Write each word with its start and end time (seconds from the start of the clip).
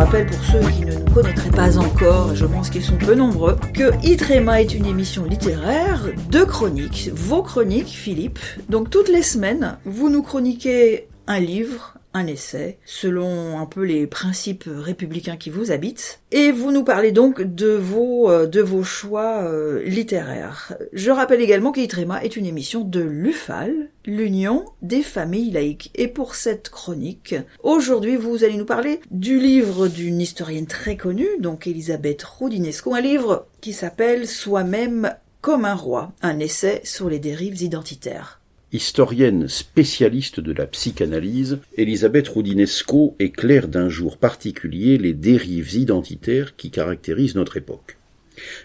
rappelle 0.00 0.26
pour 0.26 0.42
ceux 0.44 0.60
qui 0.70 0.86
ne 0.86 0.94
nous 0.94 1.10
connaîtraient 1.12 1.50
pas 1.50 1.76
encore, 1.76 2.34
je 2.34 2.46
pense 2.46 2.70
qu'ils 2.70 2.82
sont 2.82 2.96
peu 2.96 3.14
nombreux, 3.14 3.56
que 3.74 3.92
Itrema 4.02 4.62
est 4.62 4.72
une 4.72 4.86
émission 4.86 5.24
littéraire 5.24 6.06
de 6.30 6.42
chroniques, 6.42 7.10
vos 7.12 7.42
chroniques 7.42 7.88
Philippe. 7.88 8.38
Donc 8.70 8.88
toutes 8.88 9.10
les 9.10 9.22
semaines, 9.22 9.76
vous 9.84 10.08
nous 10.08 10.22
chroniquez 10.22 11.06
un 11.26 11.38
livre, 11.38 11.98
un 12.14 12.26
essai, 12.26 12.78
selon 12.84 13.58
un 13.58 13.66
peu 13.66 13.82
les 13.82 14.06
principes 14.06 14.68
républicains 14.68 15.36
qui 15.36 15.50
vous 15.50 15.70
habitent. 15.70 16.20
Et 16.32 16.52
vous 16.52 16.72
nous 16.72 16.84
parlez 16.84 17.12
donc 17.12 17.42
de 17.42 17.70
vos, 17.70 18.30
euh, 18.30 18.46
de 18.46 18.60
vos 18.60 18.82
choix 18.82 19.42
euh, 19.42 19.82
littéraires. 19.84 20.74
Je 20.92 21.10
rappelle 21.10 21.40
également 21.40 21.72
qu'Itrema 21.72 22.22
est 22.24 22.36
une 22.36 22.46
émission 22.46 22.82
de 22.82 23.00
l'UFAL, 23.00 23.90
l'Union 24.04 24.64
des 24.82 25.02
familles 25.02 25.50
laïques. 25.50 25.90
Et 25.94 26.08
pour 26.08 26.34
cette 26.34 26.70
chronique, 26.70 27.34
aujourd'hui 27.62 28.16
vous 28.16 28.44
allez 28.44 28.56
nous 28.56 28.64
parler 28.64 29.00
du 29.10 29.38
livre 29.38 29.88
d'une 29.88 30.20
historienne 30.20 30.66
très 30.66 30.96
connue, 30.96 31.38
donc 31.38 31.66
Elisabeth 31.66 32.22
Roudinesco, 32.22 32.94
un 32.94 33.00
livre 33.00 33.46
qui 33.60 33.72
s'appelle 33.72 34.26
Soi-même 34.26 35.14
comme 35.40 35.64
un 35.64 35.74
roi, 35.74 36.12
un 36.22 36.38
essai 36.38 36.80
sur 36.84 37.08
les 37.08 37.18
dérives 37.18 37.62
identitaires. 37.62 38.39
Historienne 38.72 39.48
spécialiste 39.48 40.38
de 40.38 40.52
la 40.52 40.64
psychanalyse, 40.64 41.58
Elisabeth 41.76 42.28
Roudinesco 42.28 43.16
éclaire 43.18 43.66
d'un 43.66 43.88
jour 43.88 44.16
particulier 44.16 44.96
les 44.96 45.12
dérives 45.12 45.74
identitaires 45.74 46.54
qui 46.54 46.70
caractérisent 46.70 47.34
notre 47.34 47.56
époque. 47.56 47.96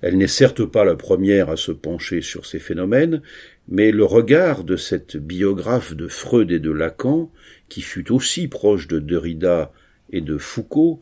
Elle 0.00 0.18
n'est 0.18 0.26
certes 0.26 0.64
pas 0.64 0.84
la 0.84 0.96
première 0.96 1.50
à 1.50 1.56
se 1.56 1.70
pencher 1.70 2.20
sur 2.20 2.46
ces 2.46 2.58
phénomènes, 2.58 3.22
mais 3.68 3.92
le 3.92 4.04
regard 4.04 4.64
de 4.64 4.74
cette 4.74 5.16
biographe 5.16 5.94
de 5.94 6.08
Freud 6.08 6.50
et 6.50 6.58
de 6.58 6.72
Lacan, 6.72 7.30
qui 7.68 7.80
fut 7.80 8.10
aussi 8.10 8.48
proche 8.48 8.88
de 8.88 8.98
Derrida 8.98 9.72
et 10.10 10.20
de 10.20 10.36
Foucault, 10.36 11.00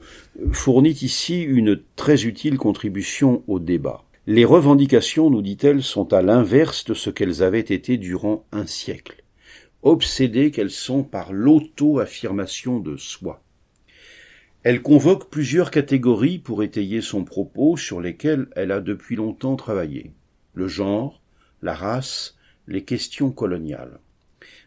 fournit 0.53 0.99
ici 1.01 1.41
une 1.41 1.81
très 1.97 2.27
utile 2.27 2.59
contribution 2.59 3.43
au 3.47 3.61
débat. 3.61 4.05
Les 4.27 4.45
revendications, 4.45 5.31
nous 5.31 5.41
dit-elle, 5.41 5.83
sont 5.83 6.13
à 6.13 6.21
l'inverse 6.21 6.85
de 6.85 6.93
ce 6.93 7.09
qu'elles 7.09 7.43
avaient 7.43 7.59
été 7.59 7.97
durant 7.97 8.45
un 8.53 8.67
siècle. 8.67 9.25
Obsédées 9.83 10.51
qu'elles 10.51 10.71
sont 10.71 11.05
par 11.05 11.33
l'auto-affirmation 11.33 12.81
de 12.81 12.99
soi. 12.99 13.43
Elle 14.63 14.83
convoque 14.83 15.31
plusieurs 15.31 15.71
catégories 15.71 16.39
pour 16.39 16.63
étayer 16.63 17.01
son 17.01 17.25
propos 17.25 17.79
sur 17.79 17.99
lesquelles 17.99 18.49
elle 18.57 18.73
a 18.73 18.81
depuis 18.81 19.17
longtemps 19.17 19.57
travaillé. 19.57 20.13
Le 20.53 20.69
genre, 20.69 21.23
la 21.63 21.73
race, 21.73 22.37
les 22.67 22.85
questions 22.85 23.31
coloniales. 23.31 24.01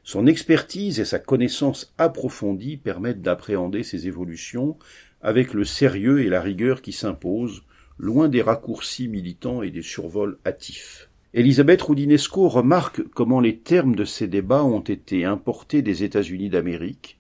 Son 0.04 0.26
expertise 0.26 1.00
et 1.00 1.06
sa 1.06 1.20
connaissance 1.20 1.94
approfondie 2.00 2.78
permettent 2.78 3.22
d'appréhender 3.22 3.84
ces 3.84 4.08
évolutions 4.08 4.78
avec 5.22 5.54
le 5.54 5.64
sérieux 5.64 6.24
et 6.24 6.30
la 6.30 6.42
rigueur 6.42 6.82
qui 6.82 6.92
s'imposent 6.92 7.64
loin 8.04 8.28
des 8.28 8.42
raccourcis 8.42 9.08
militants 9.08 9.64
et 9.64 9.72
des 9.72 9.82
survols 9.82 10.38
hâtifs. 10.46 11.10
Elisabeth 11.34 11.82
Roudinesco 11.82 12.50
remarque 12.50 13.02
comment 13.16 13.40
les 13.40 13.58
termes 13.58 13.96
de 13.96 14.04
ces 14.04 14.28
débats 14.28 14.66
ont 14.66 14.82
été 14.82 15.24
importés 15.24 15.82
des 15.82 16.04
États-Unis 16.04 16.50
d'Amérique, 16.50 17.18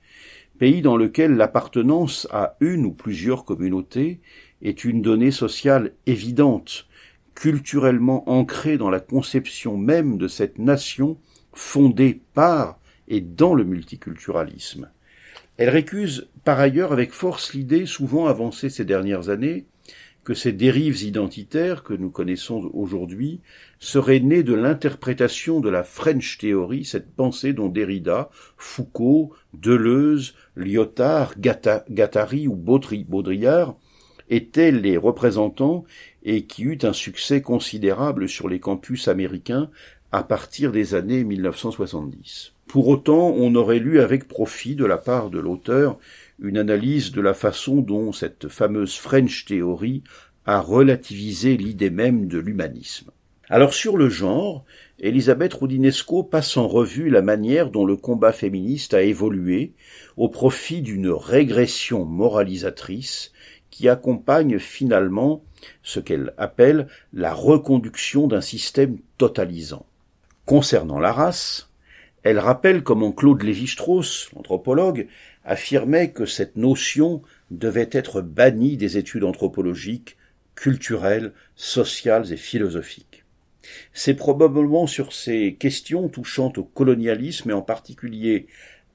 pays 0.60 0.82
dans 0.82 0.98
lequel 0.98 1.36
l'appartenance 1.36 2.28
à 2.32 2.58
une 2.60 2.86
ou 2.86 2.92
plusieurs 2.92 3.46
communautés 3.46 4.20
est 4.62 4.84
une 4.84 5.02
donnée 5.02 5.32
sociale 5.32 5.94
évidente, 6.06 6.86
culturellement 7.34 8.30
ancrée 8.30 8.78
dans 8.78 8.90
la 8.90 9.00
conception 9.00 9.78
même 9.78 10.18
de 10.18 10.28
cette 10.28 10.60
nation 10.60 11.18
fondée 11.54 12.20
par 12.34 12.78
et 13.08 13.22
dans 13.22 13.56
le 13.56 13.64
multiculturalisme. 13.64 14.90
Elle 15.56 15.70
récuse 15.70 16.28
par 16.44 16.60
ailleurs 16.60 16.92
avec 16.92 17.14
force 17.14 17.54
l'idée 17.54 17.86
souvent 17.86 18.28
avancée 18.28 18.70
ces 18.70 18.86
dernières 18.86 19.30
années 19.30 19.66
que 20.24 20.34
ces 20.34 20.54
dérives 20.54 21.04
identitaires 21.04 21.84
que 21.84 21.94
nous 21.94 22.10
connaissons 22.10 22.70
aujourd'hui 22.74 23.42
seraient 23.80 24.20
nées 24.20 24.44
de 24.44 24.54
l'interprétation 24.54 25.60
de 25.60 25.70
la 25.70 25.84
French 25.84 26.38
Theory, 26.38 26.86
cette 26.86 27.14
pensée 27.14 27.54
dont 27.54 27.68
Derrida, 27.68 28.30
Foucault, 28.58 29.34
Deleuze, 29.54 30.36
Lyotard, 30.56 31.36
Gattari 31.40 32.48
ou 32.48 32.56
Baudrillard 32.56 33.76
étaient 34.30 34.72
les 34.72 34.98
représentants 34.98 35.84
et 36.24 36.46
qui 36.46 36.64
eut 36.64 36.80
un 36.84 36.94
succès 36.94 37.42
considérable 37.42 38.30
sur 38.30 38.48
les 38.48 38.60
campus 38.60 39.10
américains 39.10 39.70
à 40.14 40.22
partir 40.22 40.72
des 40.72 40.94
années 40.94 41.24
1970. 41.24 42.54
Pour 42.68 42.88
autant, 42.88 43.34
on 43.36 43.56
aurait 43.56 43.80
lu 43.80 44.00
avec 44.00 44.28
profit 44.28 44.76
de 44.76 44.86
la 44.86 45.00
part 45.00 45.32
de 45.32 45.40
l'auteur 45.40 45.98
une 46.40 46.60
analyse 46.60 47.12
de 47.12 47.20
la 47.20 47.34
façon 47.34 47.78
dont 47.78 48.12
cette 48.12 48.48
fameuse 48.48 48.96
French 48.96 49.46
Theory 49.46 50.04
a 50.46 50.60
relativisé 50.60 51.58
l'idée 51.58 51.90
même 51.90 52.28
de 52.28 52.38
l'humanisme. 52.38 53.10
Alors 53.50 53.74
sur 53.74 53.98
le 53.98 54.08
genre, 54.08 54.66
Elisabeth 55.00 55.56
Roudinesco 55.56 56.22
passe 56.22 56.58
en 56.58 56.68
revue 56.68 57.10
la 57.10 57.24
manière 57.24 57.72
dont 57.72 57.84
le 57.84 57.98
combat 57.98 58.34
féministe 58.34 58.94
a 58.94 59.02
évolué 59.02 59.74
au 60.16 60.30
profit 60.30 60.84
d'une 60.84 61.10
régression 61.10 62.06
moralisatrice 62.06 63.32
qui 63.72 63.90
accompagne 63.90 64.60
finalement 64.60 65.44
ce 65.82 66.00
qu'elle 66.00 66.36
appelle 66.38 66.86
la 67.14 67.34
reconduction 67.34 68.28
d'un 68.28 68.42
système 68.42 69.00
totalisant. 69.18 69.88
Concernant 70.46 71.00
la 71.00 71.14
race, 71.14 71.70
elle 72.24 72.38
rappelle 72.38 72.84
comment 72.84 73.14
Claude 73.14 73.44
Lévi-Strauss, 73.44 74.30
l'anthropologue, 74.36 75.08
affirmait 75.46 76.12
que 76.12 76.26
cette 76.26 76.58
notion 76.58 77.22
devait 77.50 77.90
être 77.94 78.22
bannie 78.22 78.76
des 78.76 78.98
études 78.98 79.24
anthropologiques, 79.24 80.18
culturelles, 80.56 81.32
sociales 81.56 82.34
et 82.34 82.38
philosophiques. 82.38 83.24
C'est 83.94 84.16
probablement 84.16 84.86
sur 84.86 85.14
ces 85.14 85.56
questions 85.56 86.10
touchant 86.10 86.52
au 86.58 86.64
colonialisme 86.64 87.52
et 87.52 87.54
en 87.54 87.62
particulier 87.62 88.48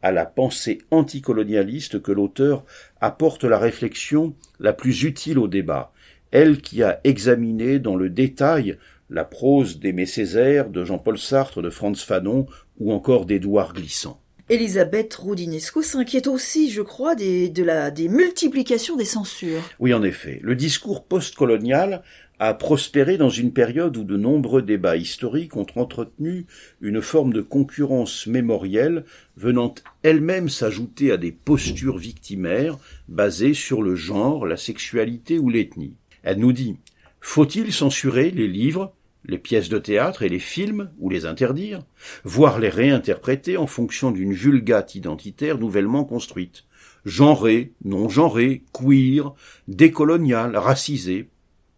à 0.02 0.12
la 0.12 0.26
pensée 0.26 0.82
anticolonialiste 0.90 2.02
que 2.02 2.12
l'auteur 2.12 2.66
apporte 3.00 3.44
la 3.44 3.58
réflexion 3.58 4.34
la 4.60 4.74
plus 4.74 5.02
utile 5.02 5.38
au 5.38 5.48
débat, 5.48 5.92
elle 6.30 6.60
qui 6.60 6.82
a 6.82 7.00
examiné 7.04 7.78
dans 7.78 7.96
le 7.96 8.10
détail 8.10 8.76
la 9.10 9.24
prose 9.24 9.78
d'Aimé 9.78 10.06
Césaire, 10.06 10.70
de 10.70 10.84
Jean-Paul 10.84 11.18
Sartre, 11.18 11.62
de 11.62 11.70
Franz 11.70 12.04
Fanon 12.04 12.46
ou 12.78 12.92
encore 12.92 13.26
d'Édouard 13.26 13.72
Glissant. 13.72 14.20
Elisabeth 14.50 15.14
Roudinesco 15.14 15.82
s'inquiète 15.82 16.26
aussi, 16.26 16.70
je 16.70 16.80
crois, 16.80 17.14
des, 17.14 17.50
de 17.50 17.62
la, 17.62 17.90
des 17.90 18.08
multiplications 18.08 18.96
des 18.96 19.04
censures. 19.04 19.62
Oui, 19.78 19.92
en 19.92 20.02
effet. 20.02 20.40
Le 20.42 20.56
discours 20.56 21.04
postcolonial 21.04 22.02
a 22.38 22.54
prospéré 22.54 23.18
dans 23.18 23.28
une 23.28 23.52
période 23.52 23.96
où 23.98 24.04
de 24.04 24.16
nombreux 24.16 24.62
débats 24.62 24.96
historiques 24.96 25.56
ont 25.56 25.66
entretenu 25.74 26.46
une 26.80 27.02
forme 27.02 27.34
de 27.34 27.42
concurrence 27.42 28.26
mémorielle 28.26 29.04
venant 29.36 29.74
elle-même 30.02 30.48
s'ajouter 30.48 31.12
à 31.12 31.18
des 31.18 31.32
postures 31.32 31.98
victimaires 31.98 32.78
basées 33.08 33.54
sur 33.54 33.82
le 33.82 33.96
genre, 33.96 34.46
la 34.46 34.56
sexualité 34.56 35.38
ou 35.38 35.50
l'ethnie. 35.50 35.94
Elle 36.22 36.38
nous 36.38 36.52
dit 36.52 36.76
Faut-il 37.20 37.72
censurer 37.72 38.30
les 38.30 38.48
livres, 38.48 38.94
les 39.28 39.38
pièces 39.38 39.68
de 39.68 39.78
théâtre 39.78 40.22
et 40.22 40.28
les 40.28 40.38
films, 40.38 40.90
ou 40.98 41.10
les 41.10 41.26
interdire, 41.26 41.84
voire 42.24 42.58
les 42.58 42.70
réinterpréter 42.70 43.58
en 43.58 43.66
fonction 43.66 44.10
d'une 44.10 44.32
vulgate 44.32 44.94
identitaire 44.94 45.58
nouvellement 45.58 46.04
construite, 46.04 46.64
genrée, 47.04 47.74
non 47.84 48.08
genrée, 48.08 48.64
queer, 48.72 49.34
décoloniale, 49.68 50.56
racisée, 50.56 51.28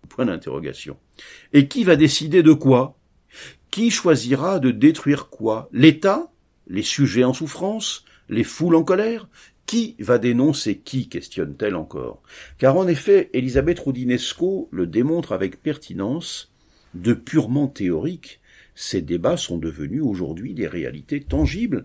point 0.08 0.26
d'interrogation. 0.26 0.96
Et 1.52 1.66
qui 1.66 1.82
va 1.82 1.96
décider 1.96 2.42
de 2.42 2.52
quoi? 2.52 2.96
Qui 3.70 3.90
choisira 3.90 4.60
de 4.60 4.70
détruire 4.70 5.28
quoi? 5.28 5.68
L'État? 5.72 6.32
Les 6.68 6.82
sujets 6.82 7.24
en 7.24 7.32
souffrance? 7.32 8.04
Les 8.28 8.44
foules 8.44 8.76
en 8.76 8.84
colère? 8.84 9.28
Qui 9.66 9.96
va 9.98 10.18
dénoncer 10.18 10.78
qui? 10.78 11.08
questionne-t-elle 11.08 11.76
encore 11.76 12.22
Car 12.58 12.76
en 12.76 12.88
effet, 12.88 13.30
Elisabeth 13.32 13.78
Roudinesco 13.80 14.68
le 14.72 14.86
démontre 14.86 15.32
avec 15.32 15.62
pertinence, 15.62 16.49
de 16.94 17.12
purement 17.12 17.68
théorique, 17.68 18.40
ces 18.74 19.02
débats 19.02 19.36
sont 19.36 19.58
devenus 19.58 20.02
aujourd'hui 20.02 20.54
des 20.54 20.66
réalités 20.66 21.20
tangibles, 21.20 21.84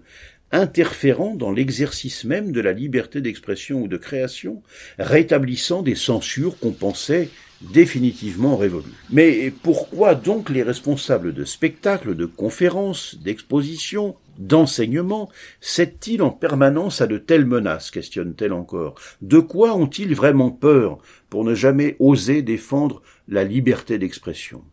interférant 0.51 1.35
dans 1.35 1.51
l'exercice 1.51 2.23
même 2.23 2.51
de 2.51 2.61
la 2.61 2.71
liberté 2.71 3.19
d'expression 3.19 3.81
ou 3.81 3.87
de 3.87 3.97
création, 3.97 4.61
rétablissant 4.97 5.81
des 5.81 5.95
censures 5.95 6.57
qu'on 6.59 6.71
pensait 6.71 7.29
définitivement 7.61 8.57
révolues. 8.57 8.85
Mais 9.09 9.51
pourquoi 9.63 10.15
donc 10.15 10.49
les 10.49 10.63
responsables 10.63 11.33
de 11.33 11.45
spectacles, 11.45 12.15
de 12.15 12.25
conférences, 12.25 13.17
d'expositions, 13.21 14.15
d'enseignements 14.37 15.29
cèdent-ils 15.61 16.21
en 16.21 16.29
permanence 16.29 17.01
à 17.01 17.07
de 17.07 17.17
telles 17.17 17.45
menaces 17.45 17.91
questionne-t-elle 17.91 18.53
encore? 18.53 18.95
De 19.21 19.39
quoi 19.39 19.75
ont-ils 19.75 20.13
vraiment 20.13 20.51
peur 20.51 20.99
pour 21.29 21.43
ne 21.43 21.55
jamais 21.55 21.95
oser 21.99 22.41
défendre 22.41 23.01
la 23.27 23.43
liberté 23.43 23.97
d'expression? 23.97 24.63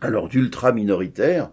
Alors 0.00 0.28
d'ultra 0.28 0.72
minoritaire, 0.72 1.50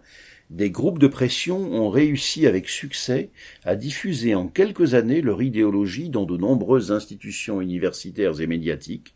des 0.50 0.70
groupes 0.70 0.98
de 0.98 1.08
pression 1.08 1.58
ont 1.58 1.90
réussi 1.90 2.46
avec 2.46 2.68
succès 2.68 3.30
à 3.64 3.76
diffuser 3.76 4.34
en 4.34 4.48
quelques 4.48 4.94
années 4.94 5.20
leur 5.20 5.42
idéologie 5.42 6.08
dans 6.08 6.24
de 6.24 6.38
nombreuses 6.38 6.90
institutions 6.90 7.60
universitaires 7.60 8.40
et 8.40 8.46
médiatiques, 8.46 9.14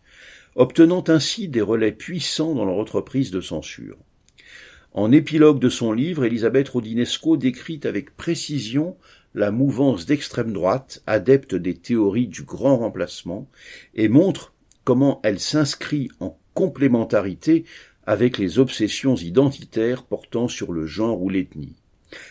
obtenant 0.57 1.03
ainsi 1.09 1.49
des 1.49 1.63
relais 1.63 1.93
puissants 1.93 2.55
dans 2.55 2.67
leur 2.67 2.77
entreprise 2.77 3.31
de 3.31 3.41
censure. 3.41 3.97
En 4.93 5.11
épilogue 5.11 5.59
de 5.59 5.71
son 5.71 5.93
livre, 5.93 6.27
Elisabeth 6.27 6.69
Rodinesco 6.69 7.39
décrit 7.39 7.81
avec 7.85 8.15
précision 8.15 8.97
la 9.35 9.51
mouvance 9.51 10.05
d'extrême 10.05 10.53
droite, 10.53 11.03
adepte 11.07 11.55
des 11.55 11.75
théories 11.75 12.27
du 12.27 12.43
grand 12.43 12.77
remplacement, 12.77 13.49
et 13.95 14.09
montre 14.09 14.53
comment 14.85 15.21
elle 15.25 15.41
s'inscrit 15.41 16.11
en 16.21 16.39
complémentarité 16.53 17.65
avec 18.07 18.39
les 18.39 18.59
obsessions 18.59 19.15
identitaires 19.17 20.05
portant 20.05 20.49
sur 20.49 20.73
le 20.73 20.87
genre 20.87 21.23
ou 21.23 21.29
l'ethnie. 21.29 21.77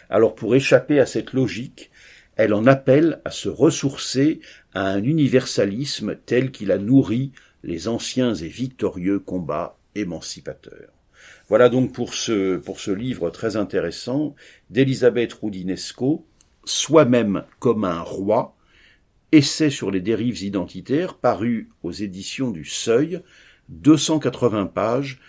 Alors 0.10 0.36
pour 0.36 0.56
échapper 0.56 1.00
à 1.00 1.06
cette 1.06 1.34
logique, 1.34 1.92
elle 2.36 2.54
en 2.54 2.66
appelle 2.66 3.22
à 3.26 3.32
se 3.32 3.50
ressourcer 3.50 4.40
à 4.74 4.88
un 4.88 5.04
universalisme 5.04 6.16
tel 6.26 6.52
qu'il 6.52 6.72
a 6.72 6.78
nourri 6.78 7.32
les 7.64 7.88
anciens 7.88 8.34
et 8.34 8.48
victorieux 8.48 9.20
combats 9.20 9.78
émancipateurs. 9.96 10.94
Voilà 11.50 11.70
donc 11.70 11.94
pour 11.94 12.14
ce, 12.14 12.58
pour 12.58 12.80
ce 12.80 12.92
livre 12.92 13.30
très 13.30 13.58
intéressant 13.58 14.36
d'Elisabeth 14.70 15.34
Roudinesco, 15.34 16.26
Soi-même 16.64 17.44
comme 17.60 17.86
un 17.86 18.02
roi, 18.02 18.56
essai 19.32 19.70
sur 19.70 19.90
les 19.90 20.00
dérives 20.00 20.44
identitaires, 20.44 21.16
paru 21.16 21.70
aux 21.84 21.92
éditions 21.92 22.52
du 22.52 22.66
Seuil, 22.66 23.22
280 23.70 24.68
pages, 24.68 25.20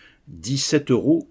17,90 0.41 0.93
euros. 0.93 1.29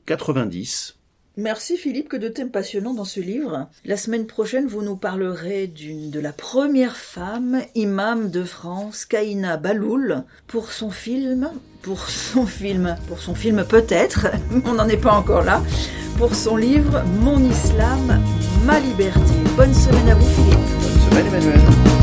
Merci 1.38 1.78
Philippe, 1.78 2.10
que 2.10 2.18
de 2.18 2.28
thèmes 2.28 2.52
passionnants 2.52 2.94
dans 2.94 3.06
ce 3.06 3.22
livre. 3.22 3.70
La 3.86 3.96
semaine 3.96 4.28
prochaine, 4.28 4.68
vous 4.68 4.82
nous 4.82 4.98
parlerez 4.98 5.68
d'une 5.68 6.12
de 6.12 6.20
la 6.20 6.34
première 6.34 6.98
femme 6.98 7.62
imam 7.74 8.30
de 8.30 8.44
France, 8.44 9.06
Kaina 9.06 9.56
Baloul, 9.56 10.24
pour 10.48 10.74
son 10.74 10.92
film, 10.92 11.50
pour 11.82 12.10
son 12.10 12.46
film, 12.46 12.98
pour 13.08 13.20
son 13.20 13.34
film 13.34 13.66
peut-être, 13.68 14.28
on 14.66 14.74
n'en 14.74 14.90
est 14.90 14.98
pas 14.98 15.14
encore 15.14 15.44
là, 15.44 15.64
pour 16.18 16.36
son 16.36 16.58
livre 16.58 17.02
Mon 17.22 17.40
Islam, 17.40 18.22
ma 18.66 18.82
liberté. 18.82 19.34
Bonne 19.56 19.74
semaine 19.74 20.10
à 20.10 20.16
vous 20.16 20.28
Philippe. 20.28 22.01